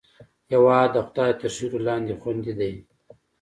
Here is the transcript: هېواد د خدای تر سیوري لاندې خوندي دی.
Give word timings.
هېواد 0.51 0.89
د 0.93 0.97
خدای 1.07 1.31
تر 1.39 1.49
سیوري 1.55 1.79
لاندې 1.87 2.13
خوندي 2.21 2.53
دی. 2.59 2.73